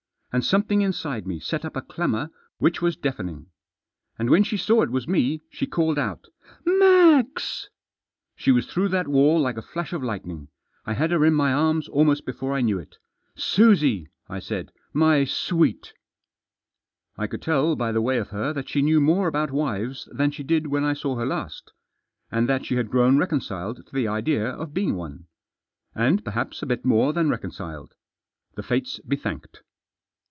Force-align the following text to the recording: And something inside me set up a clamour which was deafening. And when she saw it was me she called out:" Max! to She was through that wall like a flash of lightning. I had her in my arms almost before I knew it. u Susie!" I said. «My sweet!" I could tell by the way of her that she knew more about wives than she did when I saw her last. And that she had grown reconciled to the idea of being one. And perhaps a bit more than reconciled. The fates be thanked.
And 0.33 0.45
something 0.45 0.81
inside 0.81 1.27
me 1.27 1.41
set 1.41 1.65
up 1.65 1.75
a 1.75 1.81
clamour 1.81 2.29
which 2.57 2.81
was 2.81 2.95
deafening. 2.95 3.47
And 4.17 4.29
when 4.29 4.43
she 4.45 4.55
saw 4.55 4.81
it 4.81 4.89
was 4.89 5.05
me 5.05 5.41
she 5.49 5.67
called 5.67 5.99
out:" 5.99 6.27
Max! 6.65 7.63
to 7.65 7.69
She 8.37 8.49
was 8.49 8.65
through 8.65 8.87
that 8.87 9.09
wall 9.09 9.41
like 9.41 9.57
a 9.57 9.61
flash 9.61 9.91
of 9.91 10.01
lightning. 10.01 10.47
I 10.85 10.93
had 10.93 11.11
her 11.11 11.25
in 11.25 11.33
my 11.33 11.51
arms 11.51 11.89
almost 11.89 12.25
before 12.25 12.53
I 12.53 12.61
knew 12.61 12.79
it. 12.79 12.95
u 13.35 13.41
Susie!" 13.41 14.07
I 14.29 14.39
said. 14.39 14.71
«My 15.03 15.25
sweet!" 15.25 15.91
I 17.17 17.27
could 17.27 17.41
tell 17.41 17.75
by 17.75 17.91
the 17.91 18.01
way 18.01 18.17
of 18.17 18.29
her 18.29 18.53
that 18.53 18.69
she 18.69 18.81
knew 18.81 19.01
more 19.01 19.27
about 19.27 19.51
wives 19.51 20.07
than 20.13 20.31
she 20.31 20.43
did 20.43 20.67
when 20.67 20.85
I 20.85 20.93
saw 20.93 21.17
her 21.17 21.25
last. 21.25 21.73
And 22.31 22.47
that 22.47 22.65
she 22.65 22.77
had 22.77 22.89
grown 22.89 23.17
reconciled 23.17 23.85
to 23.85 23.93
the 23.93 24.07
idea 24.07 24.47
of 24.47 24.73
being 24.73 24.95
one. 24.95 25.25
And 25.93 26.23
perhaps 26.23 26.61
a 26.63 26.67
bit 26.67 26.85
more 26.85 27.11
than 27.11 27.29
reconciled. 27.29 27.95
The 28.55 28.63
fates 28.63 28.97
be 29.01 29.17
thanked. 29.17 29.63